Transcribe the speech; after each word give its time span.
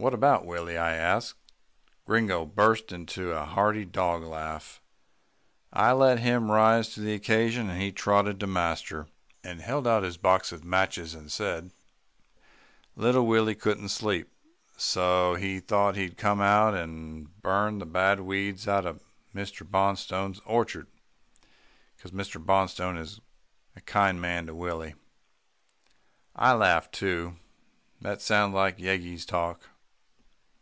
"What 0.00 0.14
about 0.14 0.46
Willie," 0.46 0.78
I 0.78 0.94
asked. 0.94 1.34
Gringo 2.06 2.46
burst 2.46 2.92
into 2.92 3.32
a 3.32 3.44
hearty 3.44 3.84
dog 3.84 4.22
laugh. 4.22 4.80
"I 5.72 5.90
let 5.90 6.20
him 6.20 6.52
rise 6.52 6.90
to 6.90 7.00
the 7.00 7.14
occasion, 7.14 7.68
and 7.68 7.82
he 7.82 7.90
trotted 7.90 8.38
to 8.38 8.46
master, 8.46 9.08
and 9.42 9.60
held 9.60 9.88
out 9.88 10.04
his 10.04 10.16
box 10.16 10.52
of 10.52 10.62
matches, 10.62 11.16
and 11.16 11.32
said: 11.32 11.72
'Little 12.94 13.26
Willie 13.26 13.56
couldn't 13.56 13.88
sleep, 13.88 14.30
so 14.76 15.34
he 15.34 15.58
thought 15.58 15.96
he'd 15.96 16.16
come 16.16 16.40
and 16.40 17.36
burn 17.42 17.80
the 17.80 17.84
bad 17.84 18.20
weeds 18.20 18.68
out 18.68 18.86
of 18.86 19.00
Mr. 19.34 19.68
Bonstone's 19.68 20.40
orchard, 20.46 20.86
'cause 21.98 22.12
Mr. 22.12 22.40
Bonstone 22.40 22.96
is 22.96 23.18
a 23.74 23.80
kind 23.80 24.20
man 24.20 24.46
to 24.46 24.54
Willie.'" 24.54 24.94
I 26.36 26.52
laughed 26.52 26.92
too. 26.92 27.36
"That 28.00 28.22
sounds 28.22 28.54
like 28.54 28.78
Yeggie's 28.78 29.26
talk." 29.26 29.70